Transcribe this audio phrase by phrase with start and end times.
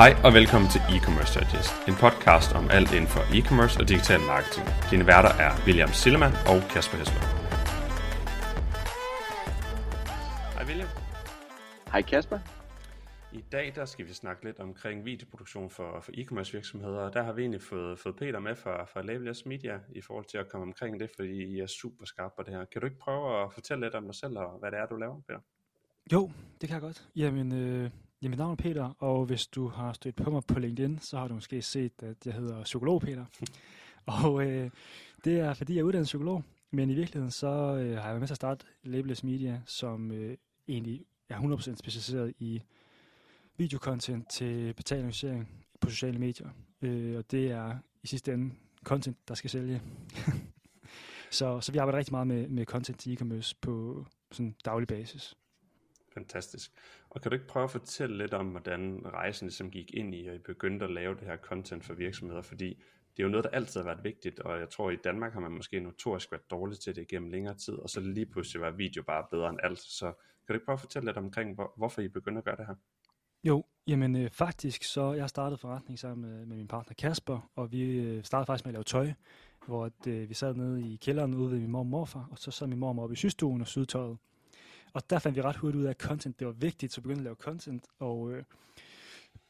[0.00, 4.20] Hej og velkommen til E-Commerce Digest, en podcast om alt inden for e-commerce og digital
[4.32, 4.66] marketing.
[4.90, 7.24] Dine værter er William Sillemann og Kasper Hesler.
[10.54, 10.88] Hej William.
[11.92, 12.38] Hej Kasper.
[13.32, 17.22] I dag der skal vi snakke lidt omkring videoproduktion for, for e-commerce virksomheder, og der
[17.22, 20.48] har vi egentlig fået, fået Peter med fra, fra Labeless Media i forhold til at
[20.48, 22.64] komme omkring det, fordi I er super skarpe på det her.
[22.64, 24.96] Kan du ikke prøve at fortælle lidt om dig selv og hvad det er, du
[24.96, 25.40] laver, Peter?
[26.12, 27.08] Jo, det kan jeg godt.
[27.16, 27.90] Jamen, øh,
[28.24, 31.18] Ja, mit navn er Peter, og hvis du har stødt på mig på LinkedIn, så
[31.18, 33.24] har du måske set, at jeg hedder Psykolog Peter.
[34.22, 34.70] og øh,
[35.24, 38.18] det er, fordi jeg er uddannet psykolog, men i virkeligheden så øh, har jeg været
[38.20, 40.36] med til at starte Labeless Media, som øh,
[40.68, 42.62] egentlig er 100% specialiseret i
[43.56, 45.48] videocontent til betalingisering
[45.80, 46.48] på sociale medier.
[46.82, 49.82] Øh, og det er i sidste ende content, der skal sælge.
[51.38, 55.34] så, så vi arbejder rigtig meget med, med content til e-commerce på sådan daglig basis.
[56.14, 56.72] Fantastisk.
[57.10, 60.26] Og kan du ikke prøve at fortælle lidt om, hvordan rejsen ligesom gik ind i,
[60.26, 62.42] at I begyndte at lave det her content for virksomheder?
[62.42, 62.82] Fordi
[63.16, 65.32] det er jo noget, der altid har været vigtigt, og jeg tror, at i Danmark
[65.32, 68.62] har man måske notorisk været dårlig til det gennem længere tid, og så lige pludselig
[68.62, 69.78] var video bare bedre end alt.
[69.78, 72.56] Så kan du ikke prøve at fortælle lidt omkring, hvor, hvorfor I begyndte at gøre
[72.56, 72.74] det her?
[73.44, 77.72] Jo, jamen øh, faktisk så jeg startede forretning sammen med, med min partner Kasper, og
[77.72, 79.12] vi øh, startede faktisk med at lave tøj,
[79.66, 82.38] hvor at, øh, vi sad nede i kælderen ude ved min mor og morfar, og
[82.38, 84.18] så sad min mor op i systuen og syede tøjet.
[84.94, 87.20] Og der fandt vi ret hurtigt ud af, at content det var vigtigt, så begyndte
[87.20, 87.84] at lave content.
[87.98, 88.42] Og øh,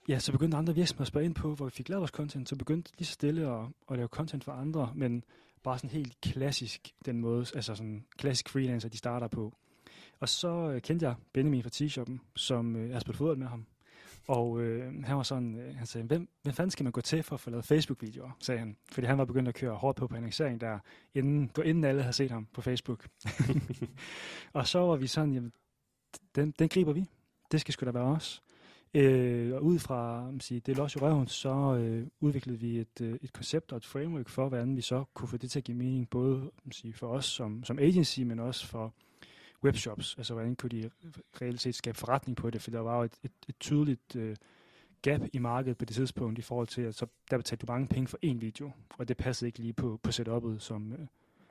[0.09, 2.49] ja, så begyndte andre virksomheder at spørge ind på, hvor vi fik lavet vores content.
[2.49, 5.25] Så begyndte lige så stille at, at lave content for andre, men
[5.63, 9.53] bare sådan helt klassisk den måde, altså sådan klassisk freelancer, de starter på.
[10.21, 13.47] Og så øh, kendte jeg Benjamin fra T-Shoppen, som øh, jeg har spillet fodbold med
[13.47, 13.67] ham.
[14.27, 17.23] Og øh, han var sådan, øh, han sagde, hvem, hvem fanden skal man gå til
[17.23, 18.77] for at få lavet Facebook-videoer, sagde han.
[18.93, 20.79] Fordi han var begyndt at køre hårdt på på annoncering der,
[21.15, 23.09] inden, inden alle havde set ham på Facebook.
[24.53, 25.53] og så var vi sådan, jamen,
[26.35, 27.05] den, den griber vi.
[27.53, 28.43] Det skal sgu da være os.
[28.95, 33.01] Øh, og ud fra man siger, det også i røven, så øh, udviklede vi et,
[33.01, 35.65] øh, et koncept og et framework for, hvordan vi så kunne få det til at
[35.65, 38.95] give mening, både man siger, for os som, som agency, men også for
[39.65, 40.15] webshops.
[40.19, 40.91] Altså, hvordan kunne de
[41.43, 42.63] reelt set skabe forretning på det?
[42.63, 44.37] For der var jo et, et, et tydeligt øh,
[45.03, 47.89] gap i markedet på det tidspunkt i forhold til, at så der betalte du mange
[47.89, 51.07] penge for én video, og det passede ikke lige på, på setup'et, som, øh,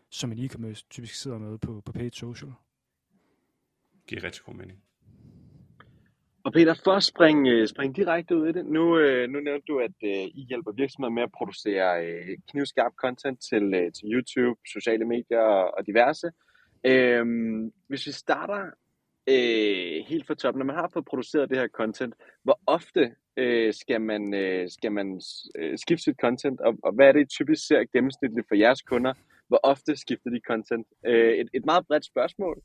[0.09, 2.52] som en e-commerce typisk sidder med på, på paid social.
[4.07, 4.84] Giver rigtig god mening.
[6.46, 9.66] Og Peter, for at springe, øh, springe direkte ud i det, nu, øh, nu nævnte
[9.68, 11.88] du, at øh, I hjælper virksomheder med at producere
[12.50, 15.40] knivskarp content til, til YouTube, sociale medier
[15.78, 16.31] og diverse.
[16.86, 18.66] Øhm, hvis vi starter
[19.28, 22.14] øh, helt fra toppen, når man har fået produceret det her content,
[22.44, 25.22] hvor ofte øh, skal man, øh, skal man
[25.56, 29.14] øh, skifte sit content, og, og hvad er det, typisk ser gennemsnitligt for jeres kunder?
[29.48, 30.88] Hvor ofte skifter de content?
[31.06, 32.62] Øh, et, et meget bredt spørgsmål.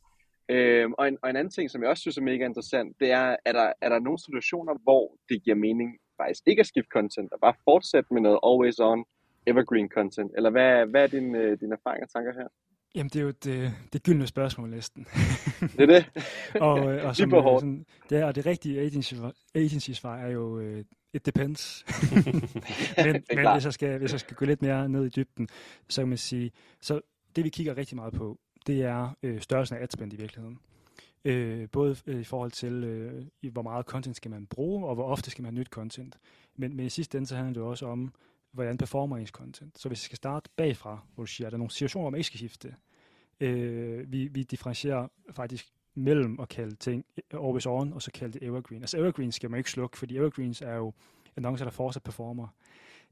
[0.48, 3.10] Øhm, og, en, og en anden ting, som jeg også synes er mega interessant, det
[3.10, 6.90] er, er der, er der nogle situationer, hvor det giver mening faktisk ikke at skifte
[6.92, 9.04] content, og bare fortsætte med noget always on,
[9.46, 10.30] evergreen content?
[10.36, 12.48] Eller hvad, hvad er din, øh, dine erfaringer og tanker her?
[12.98, 15.06] Jamen, det er jo det, øh, det gyldne spørgsmål næsten.
[15.76, 16.06] det er det.
[16.68, 19.14] og, øh, og som, øh, sådan, det, er, og det rigtige agency,
[19.54, 21.84] agency svar er jo, uh, it depends.
[23.04, 25.48] men men hvis, jeg skal, hvis jeg skal gå lidt mere ned i dybden,
[25.88, 26.50] så kan man sige,
[26.80, 27.00] så
[27.36, 30.58] det vi kigger rigtig meget på, det er øh, størrelsen af adspend i virkeligheden.
[31.24, 35.30] Øh, både i forhold til, øh, hvor meget content skal man bruge, og hvor ofte
[35.30, 36.18] skal man have nyt content.
[36.56, 38.12] Men, men i sidste ende så handler det også om,
[38.52, 39.78] hvordan performer ens content.
[39.78, 42.10] Så hvis jeg skal starte bagfra, hvor du siger, at der er nogle situationer, hvor
[42.10, 42.74] man ikke skal skifte,
[43.40, 48.42] øh, vi, vi differentierer faktisk mellem at kalde ting always on, og så kalde det
[48.42, 48.82] evergreen.
[48.82, 50.92] Altså evergreen skal man ikke slukke, fordi evergreens er jo
[51.36, 52.48] annoncer, der fortsat performer.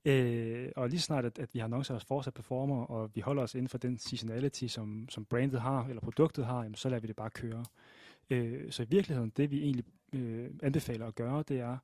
[0.04, 3.42] Øh, og lige snart, at, at vi har annoncer, der fortsat performer, og vi holder
[3.42, 7.00] os inden for den seasonality, som, som brandet har, eller produktet har, jamen, så lader
[7.00, 7.64] vi det bare køre.
[8.30, 11.78] Øh, så i virkeligheden, det vi egentlig øh, anbefaler at gøre, det er,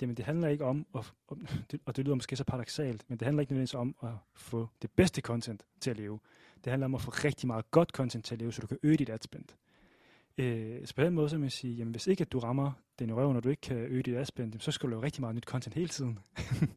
[0.00, 1.12] det, men det handler ikke om, at,
[1.86, 4.90] og det lyder måske så paradoxalt, men det handler ikke nødvendigvis om at få det
[4.90, 6.18] bedste content til at leve.
[6.64, 8.78] Det handler om at få rigtig meget godt content til at leve, så du kan
[8.82, 9.44] øge dit adspend.
[10.38, 12.72] Øh, så på den måde så vil jeg sige, jamen hvis ikke at du rammer
[12.98, 15.20] den i røven, og du ikke kan øge dit adspend, så skal du lave rigtig
[15.20, 16.18] meget nyt content hele tiden.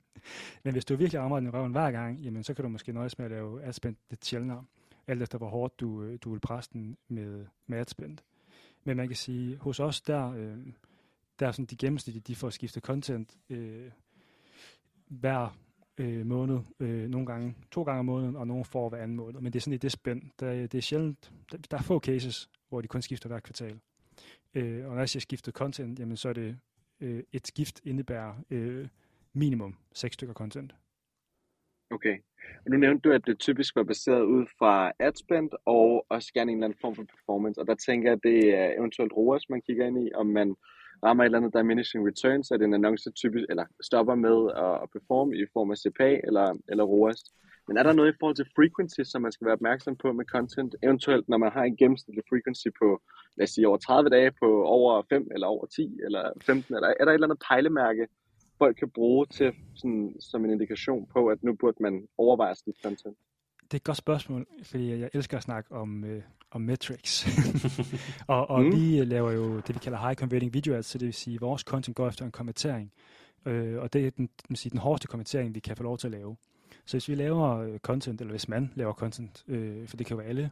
[0.63, 2.93] men hvis du virkelig rammer den i røven hver gang, jamen så kan du måske
[2.93, 4.63] nøjes med at lave adspend lidt sjældnere,
[5.07, 8.17] alt efter hvor hårdt du, øh, du vil presse den med, med adspend.
[8.83, 10.57] Men man kan sige, hos os der, øh,
[11.39, 13.91] der er sådan de gennemsnitlige, de får skiftet content øh,
[15.07, 15.57] hver
[15.97, 19.41] øh, måned, øh, nogle gange to gange om måneden, og nogle får hver anden måned.
[19.41, 20.21] Men det er sådan i det spænd.
[20.39, 23.79] Der, det er sjældent, der, der er få cases, hvor de kun skifter hver kvartal.
[24.53, 26.57] Øh, og når jeg siger skiftet content, jamen så er det
[27.01, 28.87] øh, et skift indebærer øh,
[29.33, 30.75] minimum seks stykker content.
[31.91, 32.17] Okay.
[32.65, 36.51] Og nu nævnte du, at det typisk var baseret ud fra adspend og også gerne
[36.51, 37.61] en eller anden form for performance.
[37.61, 40.55] Og der tænker jeg, at det er eventuelt ROAS, man kigger ind i, om man
[41.03, 44.89] rammer et eller andet diminishing returns, at en annonce typisk, eller stopper med at, at
[44.95, 47.23] performe i form af CPA eller, eller ROAS.
[47.67, 50.25] Men er der noget i forhold til frequency, som man skal være opmærksom på med
[50.25, 50.75] content?
[50.83, 53.01] Eventuelt, når man har en gennemsnitlig frequency på,
[53.37, 56.87] lad os sige, over 30 dage, på over 5 eller over 10 eller 15, eller
[56.87, 58.07] er der et eller andet pejlemærke,
[58.57, 62.75] folk kan bruge til sådan, som en indikation på, at nu burde man overveje sit
[62.83, 63.17] content?
[63.71, 67.27] Det er et godt spørgsmål, fordi jeg elsker at snakke om, øh, om metrics.
[68.27, 68.71] og og mm.
[68.71, 71.41] vi laver jo det, vi kalder high converting video ads, så det vil sige, at
[71.41, 72.91] vores content går efter en kommentering.
[73.45, 76.07] Øh, og det er den, den, sige, den hårdeste kommentering, vi kan få lov til
[76.07, 76.37] at lave.
[76.85, 80.15] Så hvis vi laver øh, content, eller hvis man laver content, øh, for det kan
[80.15, 80.51] jo være alle,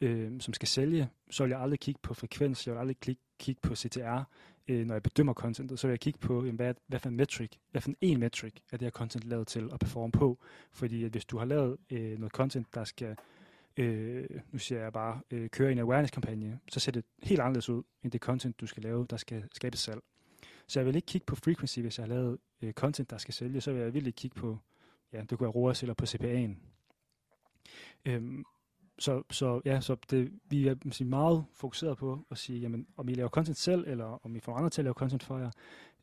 [0.00, 3.22] øh, som skal sælge, så vil jeg aldrig kigge på frekvens, jeg vil aldrig kigge,
[3.40, 4.22] kigge på CTR,
[4.68, 7.16] øh, når jeg bedømmer contentet, så vil jeg kigge på, jamen, hvad, hvad for en
[7.16, 10.38] metric, hvad for en metric er det her content lavet til at performe på.
[10.72, 13.16] Fordi at hvis du har lavet øh, noget content, der skal,
[13.76, 17.82] øh, nu siger jeg bare, øh, køre en awareness-kampagne, så ser det helt anderledes ud,
[18.02, 20.00] end det content, du skal lave, der skal skabe salg.
[20.66, 23.34] Så jeg vil ikke kigge på frequency, hvis jeg har lavet øh, content, der skal
[23.34, 24.58] sælge, så vil jeg virkelig kigge på,
[25.12, 26.54] ja, det kunne være ROAS eller på CPA'en.
[28.04, 28.44] Øhm,
[29.00, 33.08] så, så, ja, så det, vi er sige, meget fokuseret på at sige, jamen, om
[33.08, 35.50] I laver content selv, eller om I får andre til at lave content for jer,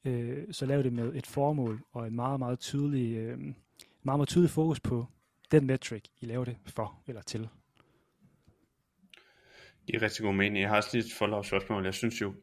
[0.06, 3.56] øh, så lav det med et formål og en meget, meget tydelig, øh, meget,
[4.04, 5.06] meget tydelig fokus på
[5.52, 7.50] den metric, I laver det for eller til.
[9.88, 10.62] Det er rigtig god mening.
[10.62, 11.86] Jeg har også lige et follow spørgsmål.
[11.86, 12.34] Jeg synes jo,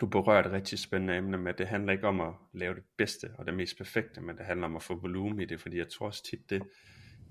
[0.00, 2.82] du berører et rigtig spændende emne med, at det handler ikke om at lave det
[2.96, 5.78] bedste og det mest perfekte, men det handler om at få volumen i det, fordi
[5.78, 6.62] jeg tror også tit det,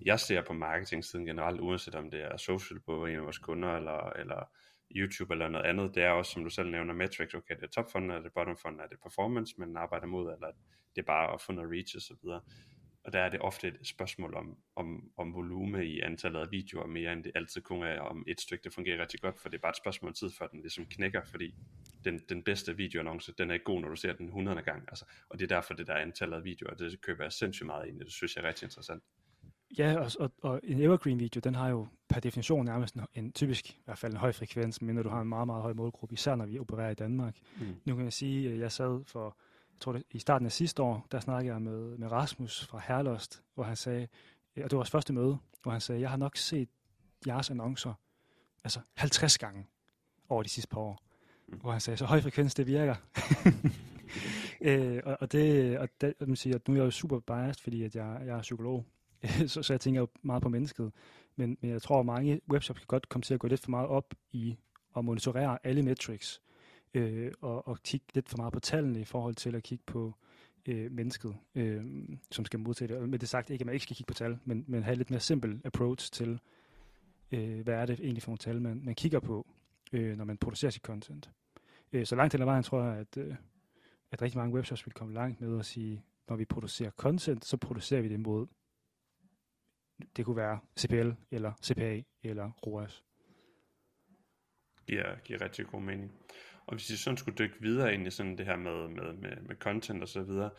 [0.02, 3.70] jeg ser på marketing-siden generelt, uanset om det er social på en af vores kunder,
[3.70, 4.50] eller, eller
[4.96, 7.68] YouTube eller noget andet, det er også, som du selv nævner, metrics, okay, det er
[7.68, 10.48] topfunden, er det bottomfunden, er det performance, man arbejder mod, eller
[10.96, 12.42] det er bare at få noget reach og så videre.
[13.04, 16.88] Og der er det ofte et spørgsmål om, om, om volume i antallet af videoer,
[16.88, 19.58] mere end det altid kun er om et stykke, det fungerer rigtig godt, for det
[19.58, 21.56] er bare et spørgsmål om tid, før den ligesom knækker, fordi
[22.04, 24.84] den, den bedste videoannonce, den er ikke god, når du ser den 100 gang.
[24.88, 27.88] Altså, og det er derfor, det der antallet af videoer, det køber jeg sindssygt meget
[27.88, 29.04] ind det synes jeg er rigtig interessant.
[29.78, 33.32] Ja, og, og, og en evergreen video, den har jo per definition nærmest en, en
[33.32, 35.74] typisk, i hvert fald en høj frekvens, men når du har en meget, meget høj
[35.74, 37.38] målgruppe, især når vi opererer i Danmark.
[37.60, 37.76] Mm.
[37.86, 39.26] Nu kan jeg sige, at jeg sad for,
[39.74, 42.82] jeg tror det, i starten af sidste år, der snakkede jeg med, med Rasmus fra
[42.88, 44.08] Herlost, hvor han sagde,
[44.56, 46.70] og det var vores første møde, hvor han sagde, jeg har nok set
[47.28, 47.94] jeres annoncer,
[48.64, 49.68] altså 50 gange
[50.30, 51.02] over de sidste par år.
[51.48, 51.58] Mm.
[51.58, 52.96] Hvor han sagde, så høj frekvens, det virker.
[54.62, 57.64] øh, og, og, det, og det, man siger, at nu er jeg jo super biased,
[57.64, 58.86] fordi at jeg, jeg er psykolog,
[59.48, 60.92] så, så jeg tænker jo meget på mennesket.
[61.36, 63.70] Men, men jeg tror, at mange webshops kan godt komme til at gå lidt for
[63.70, 64.58] meget op i
[64.98, 66.42] at monitorere alle metrics,
[66.94, 70.14] øh, og, og kigge lidt for meget på tallene i forhold til at kigge på
[70.66, 71.84] øh, mennesket, øh,
[72.32, 72.98] som skal modtage det.
[72.98, 74.96] Og med det sagt ikke, at man ikke skal kigge på tal, men, men have
[74.96, 76.40] lidt mere simpel approach til,
[77.32, 79.48] øh, hvad er det egentlig for nogle tal, man, man kigger på,
[79.94, 81.30] øh, når man producerer sit content.
[81.94, 83.36] Øh, så langt hen ad vejen tror jeg, at, øh,
[84.12, 87.58] at rigtig mange webshops vil komme langt med at sige, når vi producerer content, så
[87.58, 88.48] producerer vi det mod
[90.16, 93.04] det kunne være CPL, eller CPA, eller ROAS.
[94.90, 96.12] Ja, giver rigtig god mening.
[96.66, 99.42] Og hvis I sådan skulle dykke videre ind i sådan det her med, med, med,
[99.42, 100.50] med content og så videre,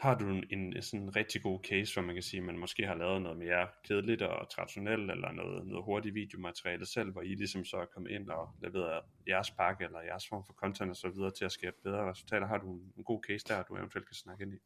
[0.00, 2.86] har du en, en sådan rigtig god case, hvor man kan sige, at man måske
[2.86, 7.34] har lavet noget mere kedeligt og traditionelt, eller noget, noget hurtigt videomateriale selv, hvor I
[7.34, 10.96] ligesom så er kommet ind og leveret jeres pakke, eller jeres form for content og
[10.96, 12.46] så videre til at skabe bedre resultater.
[12.46, 14.58] Har du en, en god case der, du eventuelt kan snakke ind i?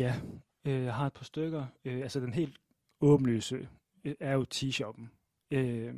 [0.00, 0.14] Ja,
[0.66, 1.66] øh, jeg har et par stykker.
[1.84, 2.58] Øh, altså den helt
[3.02, 3.68] åbenlyse
[4.04, 5.08] øh, er jo t-shoppen.
[5.50, 5.94] Øh,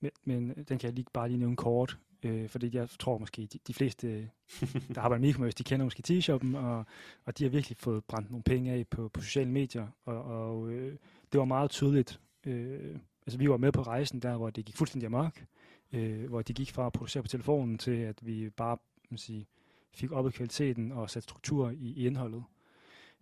[0.00, 3.48] men, men den kan jeg lige, bare lige nævne kort, øh, fordi jeg tror måske,
[3.52, 4.30] de, de fleste,
[4.94, 6.84] der arbejder med e-commerce, de kender måske t-shoppen, og,
[7.24, 10.68] og de har virkelig fået brændt nogle penge af på, på sociale medier, og, og
[10.68, 10.96] øh,
[11.32, 12.20] det var meget tydeligt.
[12.46, 12.96] Øh,
[13.26, 15.44] altså vi var med på rejsen der, hvor det gik fuldstændig amok,
[15.92, 18.76] øh, hvor de gik fra at producere på telefonen til, at vi bare
[19.10, 19.46] man sige,
[19.94, 22.44] fik op i kvaliteten og sat struktur i, i indholdet.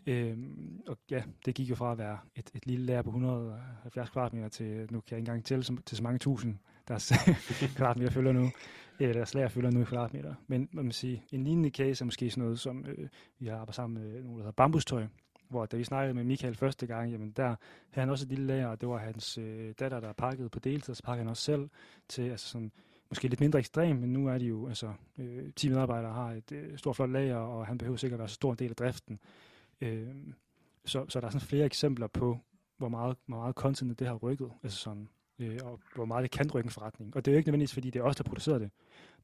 [0.07, 4.11] Øhm, og ja, det gik jo fra at være et, et lille lager på 170
[4.11, 6.57] kvadratmeter til, nu kan jeg ikke engang tælle til så mange tusind,
[6.89, 7.13] deres
[7.77, 8.51] kvadratmeter fylder nu,
[9.01, 10.35] eller deres lager fylder nu i kvadratmeter.
[10.47, 13.55] Men man må sige, en lignende case er måske sådan noget, som øh, vi har
[13.55, 15.07] arbejdet sammen med nogle, der hedder bambustøj,
[15.49, 17.47] hvor da vi snakkede med Michael første gang, jamen der
[17.91, 20.59] havde han også et lille lager, og det var hans øh, datter, der pakkede på
[20.59, 21.69] deltid, så pakkede han også selv
[22.09, 22.73] til, altså sådan,
[23.09, 26.53] måske lidt mindre ekstrem, men nu er de jo, altså, øh, 10 medarbejdere har et
[26.53, 29.19] øh, stort flot lager, og han behøver sikkert være så stor en del af driften.
[29.81, 30.09] Øh,
[30.85, 32.39] så, så der er sådan flere eksempler på,
[32.77, 35.09] hvor meget, hvor meget content det har rykket, altså sådan,
[35.39, 37.17] øh, og hvor meget det kan rykke en forretning.
[37.17, 38.71] Og det er jo ikke nødvendigvis, fordi det er os, der producerer det.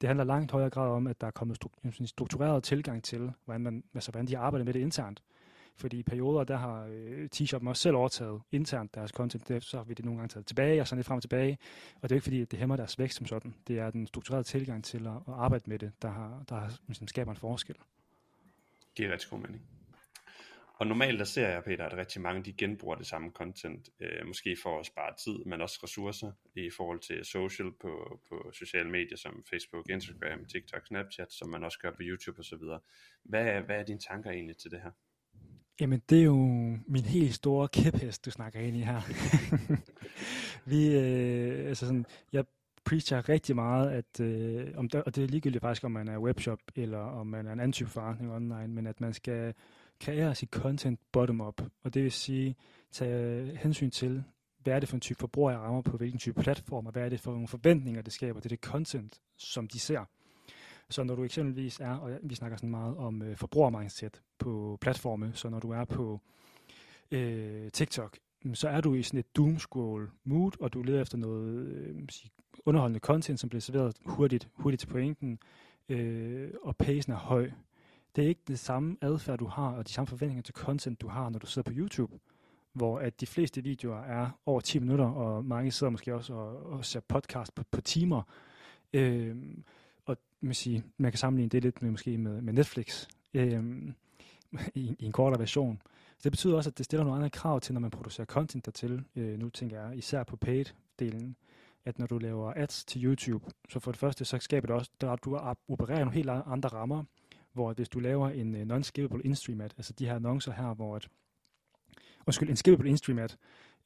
[0.01, 1.65] Det handler langt højere grad om, at der er kommet
[2.01, 5.23] en struktureret tilgang til, hvordan, man, altså, hvordan de arbejder med det internt.
[5.77, 9.77] Fordi i perioder, der har øh, T-Shop også selv overtaget internt deres content, det, så
[9.77, 11.59] har vi det nogle gange taget tilbage, og sådan lidt frem og tilbage.
[11.95, 13.55] Og det er jo ikke fordi, at det hæmmer deres vækst som sådan.
[13.69, 16.73] Det er den strukturerede tilgang til at, at arbejde med det, der, har, der har,
[16.87, 17.77] ligesom, skaber en forskel.
[18.97, 19.63] Det er rigtig god mening.
[20.79, 24.27] Og normalt der ser jeg, Peter, at rigtig mange de genbruger det samme content, øh,
[24.27, 28.91] måske for at spare tid, men også ressourcer i forhold til social på, på sociale
[28.91, 32.59] medier som Facebook, Instagram, TikTok, Snapchat, som man også gør på YouTube osv.
[33.25, 34.91] Hvad, hvad er dine tanker egentlig til det her?
[35.81, 36.37] Jamen, det er jo
[36.87, 39.01] min helt store kæphest, du snakker ind i her.
[40.71, 42.45] Vi, øh, altså sådan, jeg
[42.85, 46.19] preacher rigtig meget, at, øh, om der, og det er ligegyldigt faktisk, om man er
[46.19, 49.55] webshop, eller om man er en anden type forretning online, men at man skal
[50.01, 52.57] kreere sit content bottom-up, og det vil sige,
[52.93, 54.25] tage hensyn til,
[54.63, 57.03] hvad er det for en type forbruger, jeg rammer på hvilken type platform, og hvad
[57.03, 60.05] er det for nogle forventninger, det skaber til det content, som de ser.
[60.91, 65.31] Så når du eksempelvis er, og vi snakker sådan meget om øh, forbrugermindset på platforme,
[65.35, 66.21] så når du er på
[67.11, 71.19] øh, TikTok, mm, så er du i sådan et doomscroll mood, og du leder efter
[71.19, 72.03] noget øh,
[72.65, 75.39] underholdende content, som bliver serveret hurtigt, hurtigt til pointen,
[75.89, 77.51] øh, og pacen er høj.
[78.17, 81.09] Det er ikke det samme adfærd, du har, og de samme forventninger til content, du
[81.09, 82.19] har, når du sidder på YouTube,
[82.73, 86.73] hvor at de fleste videoer er over 10 minutter, og mange sidder måske også og,
[86.73, 88.23] og ser podcast på, på timer.
[88.93, 89.37] Øh,
[90.05, 93.65] og man, sige, man kan sammenligne det lidt med, måske med, med Netflix øh,
[94.75, 95.83] i, i en kortere version.
[96.19, 98.65] Så det betyder også, at det stiller nogle andre krav til, når man producerer content
[98.65, 99.05] dertil.
[99.17, 101.35] Øh, nu tænker jeg især på paid-delen,
[101.85, 104.91] at når du laver ads til YouTube, så for det første, så skaber det også,
[105.01, 105.37] at du
[105.69, 107.05] opererer nogle helt andre rammer,
[107.55, 110.97] hvor hvis du laver en øh, non-skippable in-stream ad, altså de her annoncer her, hvor
[110.97, 111.09] at,
[112.27, 113.29] undskyld, en skippable in-stream ad,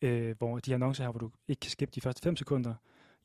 [0.02, 2.74] øh, hvor de her annoncer her, hvor du ikke kan skippe de første 5 sekunder,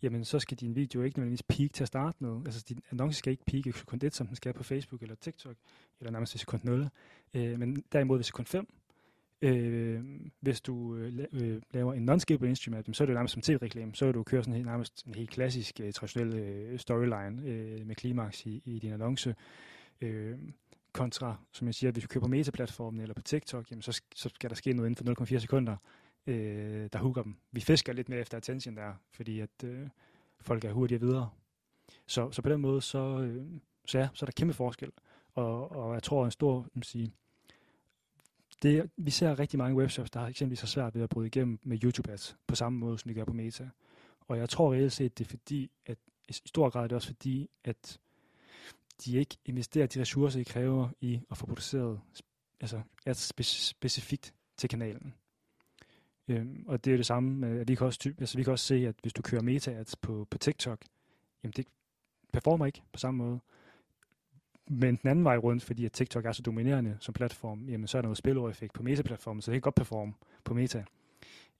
[0.01, 2.41] jamen så skal din video ikke nødvendigvis peak til at starte med.
[2.45, 5.15] Altså din annonce skal ikke peak i sekund 1, som den skal på Facebook eller
[5.15, 5.55] TikTok,
[5.99, 6.89] eller nærmest i sekund 0.
[7.33, 8.67] Øh, men derimod ved sekund 5,
[9.41, 10.03] øh,
[10.39, 13.41] hvis du øh, øh, laver en non-skippable in-stream ad, så er det jo nærmest som
[13.41, 13.95] tv-reklame.
[13.95, 17.87] Så er du køre sådan en, nærmest en helt klassisk, øh, traditionel øh, storyline øh,
[17.87, 19.35] med klimaks i, i din annonce.
[20.01, 20.39] Øh,
[20.93, 24.29] kontra, som jeg siger, hvis vi køber på Meta-platformen eller på TikTok, jamen så, så
[24.29, 25.77] skal der ske noget inden for 0,4 sekunder,
[26.27, 27.35] øh, der hooker dem.
[27.51, 29.87] Vi fisker lidt mere efter attention der, fordi at øh,
[30.41, 31.29] folk er hurtigere videre.
[32.07, 33.45] Så, så på den måde, så, øh,
[33.85, 34.91] så, ja, så er der kæmpe forskel.
[35.33, 37.13] Og, og jeg tror, en stor, man sige,
[38.63, 41.59] det, vi ser rigtig mange webshops, der har eksempelvis så svært ved at bryde igennem
[41.63, 43.69] med YouTube-ads, på samme måde, som de gør på Meta.
[44.27, 45.97] Og jeg tror reelt set, det er fordi, at
[46.29, 47.99] i stor grad er det også fordi, at
[49.05, 51.99] de ikke investerer de ressourcer, de kræver i at få produceret
[52.61, 55.13] altså ads specifikt til kanalen.
[56.27, 58.65] Øhm, og det er det samme med, at vi kan, også, altså vi kan også
[58.65, 60.79] se, at hvis du kører meta-ads på, på TikTok,
[61.43, 61.67] jamen det
[62.33, 63.39] performer ikke på samme måde.
[64.67, 67.97] Men den anden vej rundt, fordi at TikTok er så dominerende som platform, jamen så
[67.97, 70.83] er der noget spillereffekt på meta-platformen, så det kan godt performe på meta.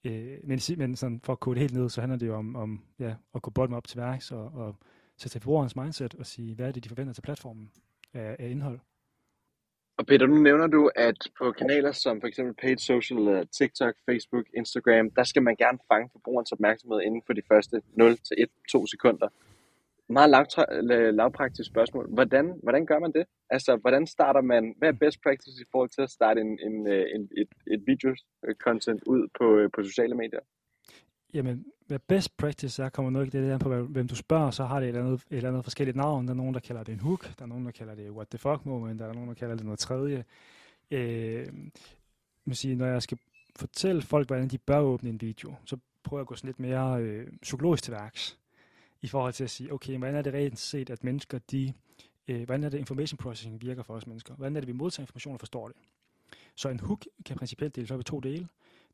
[0.04, 2.56] Øh, men men sådan, for at kode det helt ned, så handler det jo om,
[2.56, 4.76] om ja, at gå bottom op til værks og, og
[5.16, 7.70] sætte forbrugerens mindset og sige, hvad er det, de forventer til platformen
[8.14, 8.80] af, af indhold.
[9.98, 13.94] Og Peter, nu nævner du, at på kanaler som for eksempel paid social, øh, TikTok,
[14.06, 19.28] Facebook, Instagram, der skal man gerne fange forbrugerens opmærksomhed inden for de første 0-1-2 sekunder.
[20.08, 20.58] Meget
[20.92, 22.08] øh, lavpraktisk spørgsmål.
[22.08, 23.24] Hvordan, hvordan gør man det?
[23.50, 26.86] Altså, hvordan starter man, hvad er best practice i forhold til at starte en, en,
[26.86, 30.40] øh, en, et, et video-content ud på, på sociale medier?
[31.34, 34.80] Jamen, hvad best practice er, kommer nok det der på, hvem du spørger, så har
[34.80, 36.26] det et eller, andet, et eller andet forskelligt navn.
[36.26, 38.28] Der er nogen, der kalder det en hook, der er nogen, der kalder det what
[38.28, 40.24] the fuck moment, der er nogen, der kalder det noget tredje.
[40.90, 41.46] Øh,
[42.44, 43.18] man siger, når jeg skal
[43.56, 46.60] fortælle folk, hvordan de bør åbne en video, så prøver jeg at gå sådan lidt
[46.60, 48.38] mere øh, psykologisk til værks,
[49.02, 51.72] i forhold til at sige, okay, hvordan er det rent set, at mennesker, de,
[52.28, 54.34] øh, hvordan er det information processing virker for os mennesker?
[54.34, 55.76] Hvordan er det, vi modtager information og forstår det?
[56.54, 58.48] Så en hook kan principielt deles op i to dele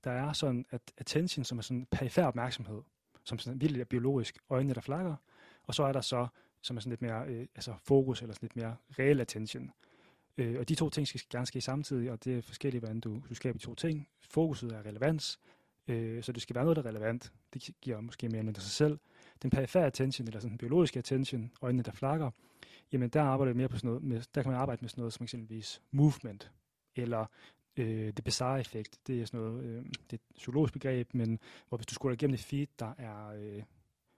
[0.05, 2.83] der er sådan at attention, som er sådan perifær opmærksomhed,
[3.25, 5.17] som sådan vildt er biologisk, øjnene der flakker,
[5.63, 6.27] og så er der så,
[6.63, 9.71] som er sådan lidt mere øh, altså fokus, eller sådan lidt mere reel attention.
[10.37, 13.23] Øh, og de to ting skal gerne ske samtidig, og det er forskelligt, hvordan du,
[13.29, 14.09] du skaber de to ting.
[14.21, 15.41] Fokuset er relevans,
[15.89, 17.33] øh, så det skal være noget, der er relevant.
[17.55, 18.99] Det giver måske mere end sig selv.
[19.43, 22.31] Den perifære attention, eller sådan den biologiske attention, øjnene der flakker,
[22.93, 25.03] jamen der arbejder vi mere på sådan noget, med, der kan man arbejde med sådan
[25.03, 26.51] noget som eksempelvis movement,
[26.97, 27.27] eller
[27.77, 28.99] øh, det bizarre effekt.
[29.07, 32.15] Det er sådan noget, øh, det er et psykologisk begreb, men hvor hvis du scroller
[32.15, 33.63] igennem et feed, der er øh,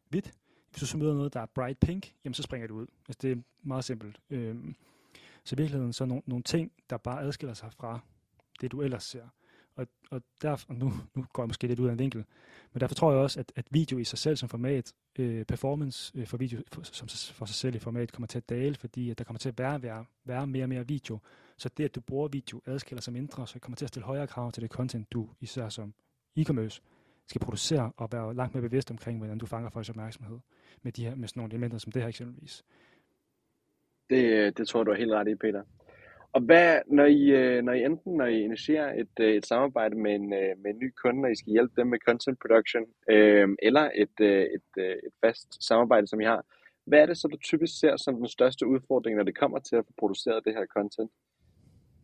[0.09, 0.33] hvidt,
[0.71, 2.87] hvis du så møder noget, der er bright pink, jamen så springer det ud.
[3.09, 4.21] Altså det er meget simpelt.
[4.31, 4.75] Øh,
[5.45, 8.01] så i virkeligheden så er nogle, nogle ting, der bare adskiller sig fra
[8.61, 9.29] det, du ellers ser.
[9.77, 12.25] Og, og, der, og nu, nu går jeg måske lidt ud af en vinkel,
[12.73, 16.19] men derfor tror jeg også, at, at video i sig selv som format, øh, performance
[16.19, 19.11] øh, for video for, som, for sig selv i format, kommer til at dale, fordi
[19.11, 21.19] at der kommer til at være, være, være mere og mere video.
[21.57, 24.27] Så det, at du bruger video, adskiller sig mindre, så kommer til at stille højere
[24.27, 25.95] krav til det content, du især som
[26.39, 26.81] e-commerce
[27.27, 30.39] skal producere og være langt mere bevidst omkring, hvordan du fanger folks opmærksomhed
[30.83, 32.65] med, de her, med sådan nogle elementer som det her eksempelvis.
[34.11, 35.63] Det, øh, det tror du er helt ret i, Peter.
[36.33, 39.97] Og hvad, når I, øh, når I enten når I initierer et, øh, et samarbejde
[39.97, 42.85] med en, øh, med en ny kunde, og I skal hjælpe dem med content production,
[43.11, 44.21] øh, eller et,
[44.57, 46.45] et, et fast samarbejde, som I har,
[46.85, 49.77] hvad er det så, du typisk ser som den største udfordring, når det kommer til
[49.77, 51.11] at få produceret det her content?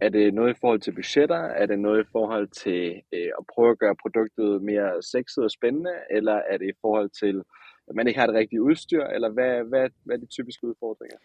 [0.00, 1.36] Er det noget i forhold til budgetter?
[1.36, 5.50] Er det noget i forhold til øh, at prøve at gøre produktet mere sexet og
[5.50, 5.94] spændende?
[6.10, 7.42] Eller er det i forhold til,
[7.88, 9.04] at man ikke har det rigtige udstyr?
[9.04, 11.18] Eller hvad, hvad, hvad er de typiske udfordringer?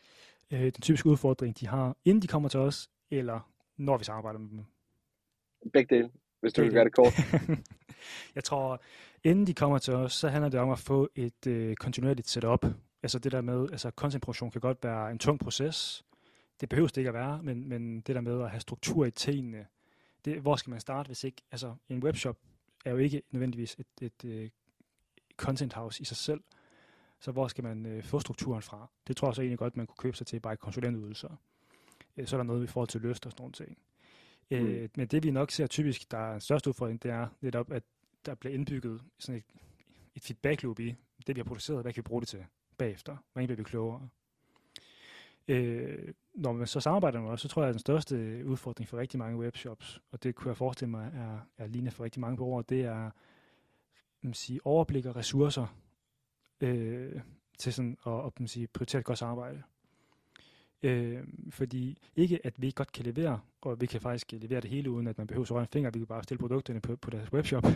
[0.51, 4.39] Øh, den typiske udfordring, de har, inden de kommer til os, eller når vi samarbejder
[4.39, 4.65] med dem?
[5.73, 7.13] Begge dele, hvis du Begge vil gøre det kort.
[8.35, 8.81] jeg tror,
[9.23, 12.65] inden de kommer til os, så handler det om at få et øh, kontinuerligt setup.
[13.03, 16.05] Altså det der med, altså contentproduktion kan godt være en tung proces.
[16.61, 19.11] Det behøver det ikke at være, men, men det der med at have struktur i
[19.11, 19.67] tingene,
[20.25, 22.37] det, hvor skal man starte, hvis ikke, altså en webshop
[22.85, 24.49] er jo ikke nødvendigvis et, et, et uh,
[25.37, 26.41] content house i sig selv.
[27.19, 28.89] Så hvor skal man øh, få strukturen fra?
[29.07, 31.35] Det tror jeg så egentlig godt, man kunne købe sig til bare konsulentydelser.
[32.17, 33.77] Øh, så er der noget i forhold til lyst og sådan nogle ting.
[34.51, 34.67] Øh, mm.
[34.67, 37.71] Øh, men det vi nok ser typisk, der er en største udfordring, det er netop,
[37.71, 37.83] at
[38.25, 39.45] der bliver indbygget sådan et,
[40.15, 40.95] et feedback loop i
[41.27, 42.45] det, vi har produceret, hvad kan vi bruge det til
[42.77, 43.17] bagefter?
[43.33, 44.09] Hvordan bliver vi klogere?
[45.47, 48.97] Øh, når man så samarbejder med os, så tror jeg, at den største udfordring for
[48.97, 52.37] rigtig mange webshops, og det kunne jeg forestille mig er, er lignende for rigtig mange
[52.37, 53.11] borgere, det er
[54.23, 55.75] man sige, overblik og ressourcer
[56.61, 57.21] øh,
[57.57, 59.63] til sådan at, at man sige, prioritere et godt samarbejde.
[60.83, 64.69] Øh, fordi ikke, at vi ikke godt kan levere, og vi kan faktisk levere det
[64.69, 66.95] hele, uden at man behøver at røre en finger, vi kan bare stille produkterne på,
[66.95, 67.63] på deres webshop.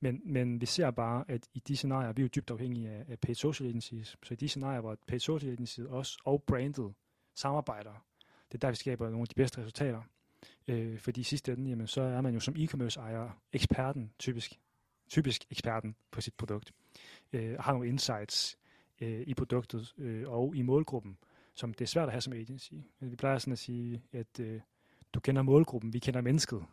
[0.00, 3.04] Men, men vi ser bare, at i de scenarier, vi er jo dybt afhængige af,
[3.08, 6.94] af paid social agencies, så i de scenarier, hvor paid social agencies også og brandet
[7.34, 7.90] samarbejder,
[8.48, 10.02] det er der, vi skaber nogle af de bedste resultater.
[10.68, 14.60] Øh, fordi i sidste ende, jamen, så er man jo som e-commerce ejer eksperten, typisk,
[15.08, 16.72] typisk eksperten på sit produkt,
[17.32, 18.58] øh, har nogle insights
[19.00, 21.18] øh, i produktet øh, og i målgruppen,
[21.58, 22.72] som det er svært at have som agency.
[23.00, 24.60] Vi plejer sådan at sige, at øh,
[25.14, 26.64] du kender målgruppen, vi kender mennesket.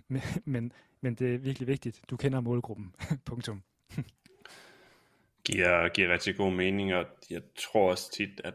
[0.44, 2.94] men, men det er virkelig vigtigt, du kender målgruppen.
[3.26, 3.62] Punktum.
[5.44, 8.54] giver, giver rigtig god mening, og jeg tror også tit, at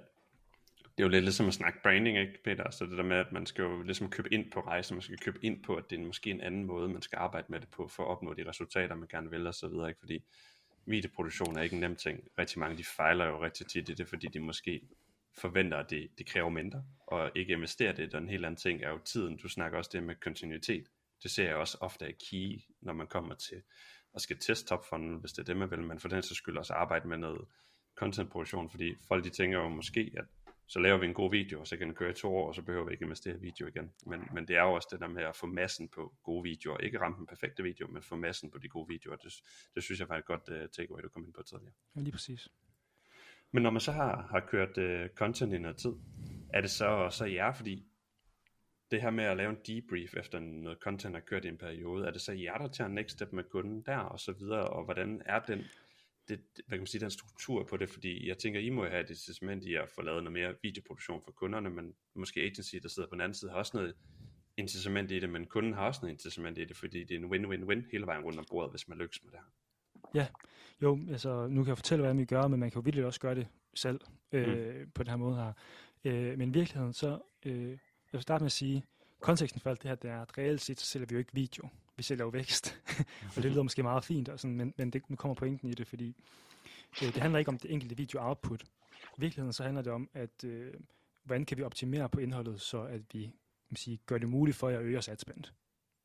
[0.84, 2.72] det er jo lidt ligesom at snakke branding, ikke Peter?
[2.72, 5.18] Så det der med, at man skal jo ligesom købe ind på rejsen, man skal
[5.18, 7.70] købe ind på, at det er måske en anden måde, man skal arbejde med det
[7.70, 10.00] på, for at opnå de resultater, man gerne vil, og så videre, ikke?
[10.00, 10.24] Fordi
[10.86, 12.24] videoproduktion er ikke en nem ting.
[12.38, 14.82] Rigtig mange, de fejler jo rigtig tit i det, fordi de måske
[15.38, 18.14] forventer, at det, det kræver mindre, og ikke investere det.
[18.14, 19.38] Og en helt anden ting er jo tiden.
[19.38, 20.88] Du snakker også det med kontinuitet.
[21.24, 23.62] Det ser jeg også ofte af key, når man kommer til
[24.16, 26.58] at skal teste topfunnel, hvis det er det, man vil, men for den så skyld
[26.58, 27.46] også arbejde med noget
[27.96, 30.26] contentproduktion, fordi folk de tænker jo måske, at
[30.68, 32.56] så laver vi en god video, og så kan den køre i to år, og
[32.56, 33.92] så behøver vi ikke investere i video igen.
[34.06, 36.78] Men, men det er jo også det der med at få massen på gode videoer.
[36.78, 39.16] Ikke ramme den perfekte video, men få massen på de gode videoer.
[39.16, 39.34] Det,
[39.76, 41.74] det synes jeg var et godt uh, takeaway, du kom ind på tidligere.
[41.96, 42.50] Ja, lige præcis.
[43.52, 45.92] Men når man så har, har kørt uh, content i noget tid,
[46.54, 47.86] er det så, så jer, fordi
[48.92, 52.08] det her med at lave en debrief efter noget content har kørt i en periode,
[52.08, 54.84] er det så jer, der tager next step med kunden der og så videre, og
[54.84, 55.64] hvordan er den,
[56.28, 59.04] det, hvad kan man sige, den struktur på det, fordi jeg tænker, I må have
[59.04, 62.90] et incitament i at få lavet noget mere videoproduktion for kunderne, men måske agency, der
[62.90, 63.96] sidder på den anden side, har også noget
[64.58, 67.32] incitament i det, men kunden har også noget incitament i det, fordi det er en
[67.32, 69.46] win-win-win hele vejen rundt om bordet, hvis man lykkes med det her.
[70.14, 70.28] Ja,
[70.82, 73.20] jo, altså nu kan jeg fortælle, hvad vi gør, men man kan jo virkelig også
[73.20, 74.00] gøre det selv
[74.32, 74.92] øh, mm.
[74.92, 75.54] på den her måde her.
[76.04, 77.78] Øh, men i virkeligheden, så øh, jeg
[78.12, 78.84] vil starte med at sige,
[79.20, 81.34] konteksten for alt det her, det er, at reelt set, så sælger vi jo ikke
[81.34, 81.70] video.
[81.98, 82.82] Vi sælger jo vækst.
[83.36, 85.74] og det lyder måske meget fint, og sådan, men, men det, nu kommer pointen i
[85.74, 86.16] det, fordi
[87.04, 88.64] øh, det handler ikke om det enkelte video output.
[89.18, 90.74] I virkeligheden så handler det om, at øh,
[91.24, 93.34] hvordan kan vi optimere på indholdet, så at vi
[93.72, 95.44] man sige, gør det muligt for jer at øge os adspend.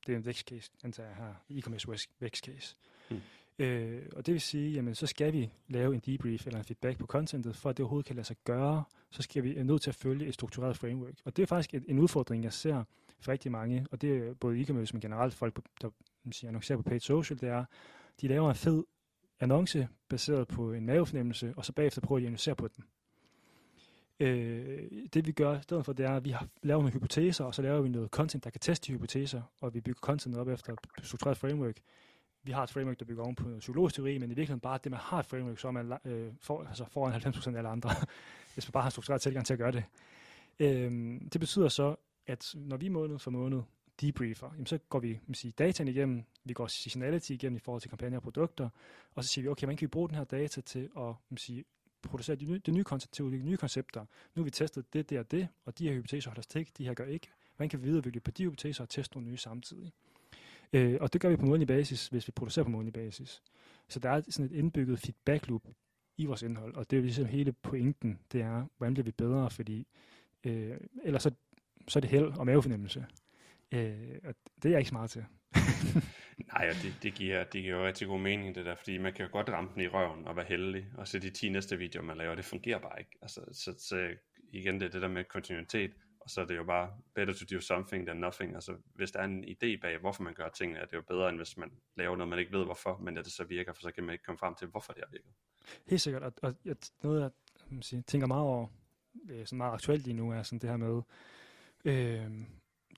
[0.06, 2.76] Det er en vækstcase, antager jeg her, e-commerce vækstcase.
[3.10, 3.20] Mm.
[3.58, 6.98] Øh, og det vil sige, jamen så skal vi lave en debrief eller en feedback
[6.98, 9.82] på contentet, for at det overhovedet kan lade sig gøre, så skal vi er nødt
[9.82, 11.14] til at følge et struktureret framework.
[11.24, 12.84] Og det er faktisk et, en udfordring, jeg ser
[13.20, 15.90] for rigtig mange, og det er både e-commerce, men generelt folk, der
[16.32, 17.64] siger, annoncerer på paid social, det er,
[18.20, 18.84] de laver en fed
[19.40, 22.84] annonce baseret på en mavefornemmelse, og så bagefter prøver de at analysere på den.
[24.20, 27.44] Øh, det vi gør i stedet for, det er, at vi har, laver nogle hypoteser,
[27.44, 30.36] og så laver vi noget content, der kan teste de hypoteser, og vi bygger content
[30.36, 31.76] op efter et struktureret framework,
[32.46, 34.78] vi har et framework, der bygger oven på noget psykologisk teori, men i virkeligheden bare
[34.84, 37.68] det, man har et framework, så er man øh, for, altså foran 90% af alle
[37.68, 37.90] andre,
[38.54, 39.84] hvis man bare har struktureret tilgang til at gøre det.
[40.60, 43.62] Øh, det betyder så, at når vi måned for måned
[44.00, 47.80] debriefer, jamen, så går vi man siger, dataen igennem, vi går seasonality igennem i forhold
[47.80, 48.68] til kampagner og produkter,
[49.14, 51.38] og så siger vi, okay, hvordan kan vi bruge den her data til at man
[51.38, 51.62] siger,
[52.02, 54.00] producere de nye, de nye, koncept, de nye koncepter.
[54.34, 56.84] Nu har vi testet det, det og det, og de her hypoteser holder stik, de
[56.84, 57.28] her gør ikke.
[57.56, 59.92] Hvordan kan vi videreudvikle på de hypoteser og teste nogle nye samtidig?
[60.72, 63.42] Øh, og det gør vi på månedlig basis, hvis vi producerer på månedlig basis.
[63.88, 65.62] Så der er sådan et indbygget feedback loop
[66.16, 69.10] i vores indhold, og det er jo ligesom hele pointen, det er, hvordan bliver vi
[69.10, 69.86] bedre, fordi
[70.44, 71.30] øh, ellers så,
[71.88, 73.06] så er det held og mavefornemmelse.
[73.72, 75.24] Øh, og det er jeg ikke smart til.
[76.52, 79.12] Nej, og det, det, giver, det giver jo rigtig god mening det der, fordi man
[79.12, 81.78] kan jo godt ramme den i røven og være heldig, og så de 10 næste
[81.78, 83.10] videoer, man laver, det fungerer bare ikke.
[83.22, 84.08] Altså, så, så
[84.52, 85.92] igen, det er det der med kontinuitet,
[86.26, 88.54] og så er det jo bare better to do something than nothing.
[88.54, 91.28] Altså, hvis der er en idé bag, hvorfor man gør tingene, er det jo bedre,
[91.28, 93.82] end hvis man laver noget, man ikke ved hvorfor, men at det så virker, for
[93.82, 95.30] så kan man ikke komme frem til, hvorfor det har virket.
[95.86, 97.30] Helt sikkert, og, og jeg, noget, jeg
[97.80, 98.66] sige, tænker meget over,
[99.28, 101.02] øh, sådan meget aktuelt lige nu, er sådan det her med,
[101.84, 102.30] øh,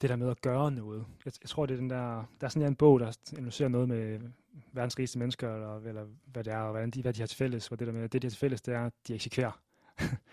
[0.01, 1.07] det der med at gøre noget.
[1.25, 3.89] Jeg, jeg tror, det er den der, der er sådan en bog, der analyserer noget
[3.89, 4.21] med
[4.73, 7.39] verdens rigeste mennesker, eller, eller hvad det er, og hvordan de, hvad de har til
[7.39, 9.61] fælles, hvor det der med, det de har til fælles, det er, at de eksekverer.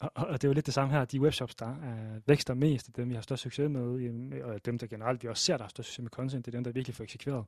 [0.00, 2.96] og, og, det er jo lidt det samme her, de webshops, der øh, vækster mest,
[2.96, 5.64] dem vi har størst succes med, øh, og dem, der generelt vi også ser, der
[5.64, 7.44] har størst succes med content, det er dem, der virkelig får eksekveret.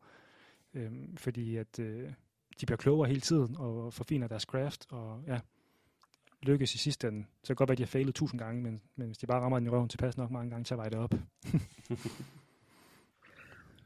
[0.74, 2.12] Øhm, fordi at øh,
[2.60, 5.40] de bliver klogere hele tiden, og forfiner deres craft, og ja,
[6.42, 7.26] lykkes i sidste ende.
[7.42, 9.40] Så kan godt være, at de har fejlet tusind gange, men, men hvis de bare
[9.40, 11.14] rammer den i røven tilpas nok mange gange, så vejer det op.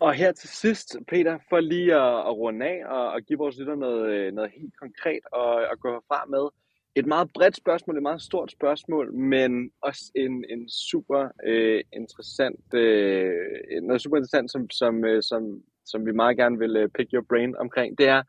[0.05, 3.59] og her til sidst, Peter, for lige at, at runde af og, og give vores
[3.59, 6.49] lytter noget, øh, noget helt konkret og at gå herfra med.
[6.95, 12.75] Et meget bredt spørgsmål, et meget stort spørgsmål, men også en, en super øh, interessant,
[12.75, 17.13] øh, noget super interessant, som, som, øh, som, som vi meget gerne vil øh, pick
[17.13, 17.99] your brain omkring.
[17.99, 18.23] Det er,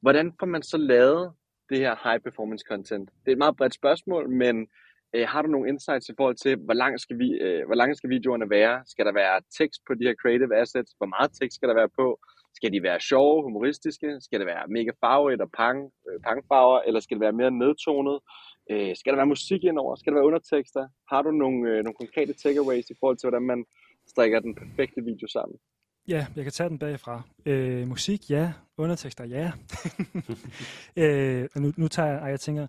[0.00, 1.32] hvordan får man så lavet
[1.70, 3.10] det her high performance content?
[3.10, 4.68] Det er et meget bredt spørgsmål, men
[5.14, 7.96] øh, har du nogle insights i forhold til, hvor lang skal, vi, øh, hvor lang
[7.96, 8.82] skal videoerne være?
[8.86, 10.92] Skal der være tekst på de her creative assets?
[10.98, 12.18] Hvor meget tekst skal der være på?
[12.54, 14.08] Skal de være sjove, humoristiske?
[14.20, 16.80] Skal det være mega farverigt og pang, øh, pangfarver?
[16.86, 18.18] Eller skal det være mere nedtonet?
[18.70, 19.96] Øh, skal der være musik indover?
[19.96, 20.88] Skal der være undertekster?
[21.10, 23.64] Har du nogle, øh, nogle konkrete takeaways i forhold til, hvordan man
[24.06, 25.58] strikker den perfekte video sammen?
[26.08, 27.22] Ja, jeg kan tage den bagfra.
[27.46, 28.52] Øh, musik, ja.
[28.78, 29.52] Undertekster, ja.
[31.02, 32.66] øh, nu, nu tager jeg, jeg tænker,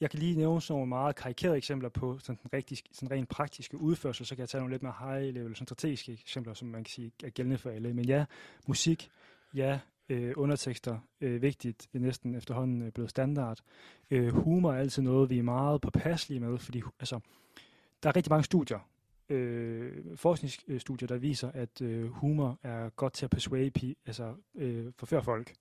[0.00, 3.28] jeg kan lige nævne sådan nogle meget karikerede eksempler på sådan den rigtig, sådan rent
[3.28, 6.68] praktiske udførsel, så kan jeg tage nogle lidt mere high level, sådan strategiske eksempler, som
[6.68, 7.94] man kan sige er gældende for alle.
[7.94, 8.24] Men ja,
[8.66, 9.10] musik,
[9.54, 9.78] ja,
[10.08, 13.58] øh, undertekster, øh, vigtigt, er næsten efterhånden øh, blevet standard.
[14.10, 17.20] Øh, humor er altid noget, vi er meget påpasselige med, fordi altså,
[18.02, 18.78] der er rigtig mange studier,
[19.28, 25.22] øh, forskningsstudier, der viser, at øh, humor er godt til at persuade, altså øh, forføre
[25.22, 25.52] folk.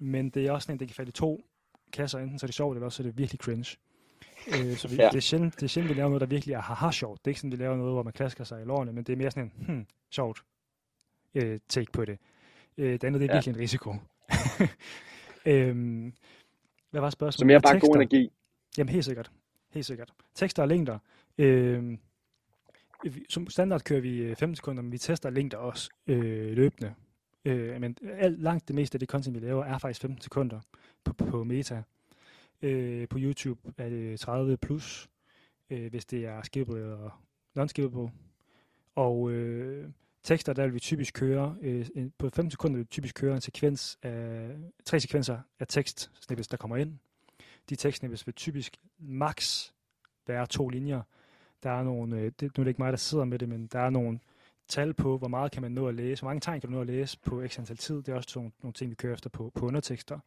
[0.00, 1.44] Men det er også sådan, at det kan falde i to
[1.92, 3.76] kasser, enten så er det sjovt, eller også er det virkelig cringe.
[4.48, 5.08] Øh, så vi, ja.
[5.08, 7.24] det, er sjældent, det er sjældent, vi laver noget, der virkelig er haha sjovt.
[7.24, 9.12] Det er ikke sådan, vi laver noget, hvor man klasker sig i lårene, men det
[9.12, 10.42] er mere sådan en, hmm, sjovt
[11.34, 12.18] øh, take på det.
[12.78, 13.36] Øh, det andet, det er ja.
[13.36, 13.94] virkelig en risiko.
[15.52, 16.12] øhm,
[16.90, 17.38] hvad var spørgsmålet?
[17.38, 18.30] Så mere bare god energi.
[18.78, 19.30] Jamen helt sikkert.
[19.70, 20.12] Helt sikkert.
[20.34, 20.98] Tekster og længder.
[21.38, 21.98] Øh,
[23.28, 26.94] som standard kører vi 15 øh, sekunder, men vi tester længder også øh, løbende.
[27.46, 30.60] Øh, men alt, langt det meste af det content, vi laver, er faktisk 15 sekunder
[31.04, 31.82] på, på meta.
[32.62, 35.08] Øh, på YouTube er det 30 plus,
[35.70, 37.10] øh, hvis det er skippable og
[37.58, 38.10] non-skippable.
[38.94, 39.88] Og øh,
[40.22, 41.86] tekster, der vil vi typisk køre, øh,
[42.18, 44.50] på 15 sekunder vil vi typisk køre en sekvens af,
[44.84, 46.98] tre sekvenser af tekst snippets, der kommer ind.
[47.70, 49.70] De tekstsnippets vil typisk max
[50.26, 51.02] være to linjer,
[51.62, 53.66] der er nogle, øh, det, nu er det ikke mig, der sidder med det, men
[53.66, 54.18] der er nogle
[54.68, 56.80] tal på, hvor meget kan man nå at læse, hvor mange tegn kan du nå
[56.80, 57.96] at læse på x antal tid.
[57.96, 60.18] Det er også nogle, nogle ting, vi kører efter på, på undertekster.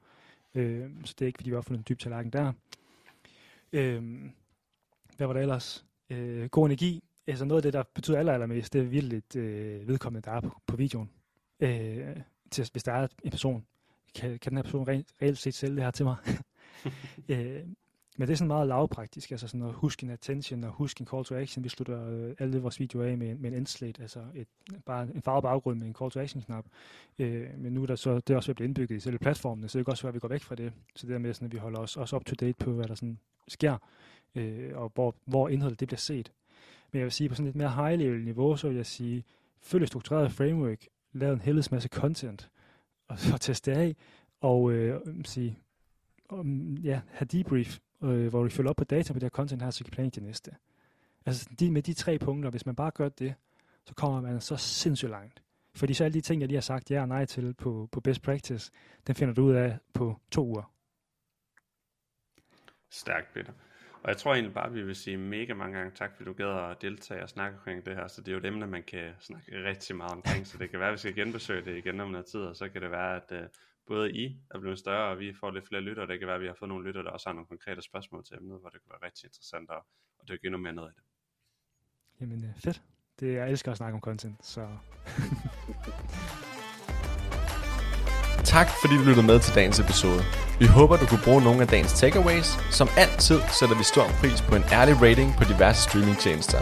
[0.56, 2.54] Øh, så det er ikke, fordi vi har fundet en dyb tallerken der.
[3.74, 4.22] Øh,
[5.18, 5.86] hvad var det ellers?
[6.10, 7.04] Øh, god energi.
[7.28, 10.42] Altså noget af det, der betyder aller, allermest, det er virkelig øh, vedkommende, der er
[10.42, 11.10] på, på videoen.
[11.60, 12.18] Øh,
[12.52, 13.66] til, hvis der er en person,
[14.16, 16.18] kan, kan den her person reelt, reelt set sælge det her til mig?
[17.30, 17.62] øh,
[18.20, 21.08] men det er sådan meget lavpraktisk, altså sådan at huske en attention og huske en
[21.08, 21.64] call to action.
[21.64, 24.48] Vi slutter øh, alle vores videoer af med, med en endslate, altså et,
[24.86, 26.66] bare en farvet baggrund med en call to action knap.
[27.20, 29.78] Øh, men nu er der så, det er også blevet indbygget i selve platformene, så
[29.78, 30.74] det kan også være, at vi går væk fra det.
[30.96, 32.88] Så det der med sådan, at vi holder os også up to date på, hvad
[32.88, 33.78] der sådan sker,
[34.36, 36.32] øh, og hvor, hvor indholdet det bliver set.
[36.92, 39.24] Men jeg vil sige, på sådan et mere high level niveau, så vil jeg sige,
[39.62, 42.50] følg et struktureret framework, lav en helvedes masse content,
[43.08, 43.96] og så teste det af,
[44.42, 45.60] og øh, sige,
[46.30, 49.30] og, mm, ja, have debrief, øh, hvor vi følger op på data på det her
[49.30, 50.52] content her, så kan planlægge det næste.
[51.26, 53.34] Altså de, med de tre punkter, hvis man bare gør det,
[53.86, 55.44] så kommer man så sindssygt langt.
[55.76, 58.00] Fordi så alle de ting, jeg lige har sagt ja og nej til på, på
[58.00, 58.72] best practice,
[59.08, 60.74] den finder du ud af på to uger.
[62.90, 63.54] Stærkt, Peter.
[64.04, 66.34] Og jeg tror egentlig bare, at vi vil sige mega mange gange tak, fordi du
[66.34, 68.08] gad at deltage og snakke omkring det her.
[68.08, 70.48] Så det er jo et emne, man kan snakke rigtig meget omkring.
[70.48, 72.70] Så det kan være, at vi skal genbesøge det igen om noget tid, og så
[72.70, 73.48] kan det være, at uh,
[73.92, 76.06] både I er blevet større, og vi får lidt flere lytter.
[76.06, 78.26] Det kan være, at vi har fået nogle lytter, der også har nogle konkrete spørgsmål
[78.26, 79.82] til emnet, hvor det kan være rigtig interessant at,
[80.20, 81.04] at dykke endnu mere ned i det.
[82.22, 82.82] Jamen øh, fedt.
[83.20, 84.64] Det, jeg elsker at snakke om content, så...
[88.56, 90.22] Tak fordi du lyttede med til dagens episode.
[90.60, 92.50] Vi håber, du kunne bruge nogle af dagens takeaways.
[92.78, 96.60] Som altid sætter vi stor pris på en ærlig rating på diverse streamingtjenester.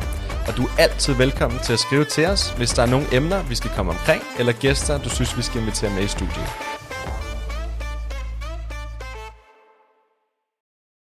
[0.47, 3.39] Og du er altid velkommen til at skrive til os, hvis der er nogle emner,
[3.51, 6.66] vi skal komme omkring, eller gæster, du synes, vi skal invitere med i studiet.